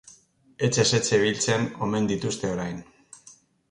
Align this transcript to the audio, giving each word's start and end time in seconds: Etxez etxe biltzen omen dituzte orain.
Etxez 0.67 0.85
etxe 1.01 1.21
biltzen 1.25 1.69
omen 1.89 2.11
dituzte 2.15 2.53
orain. 2.59 2.85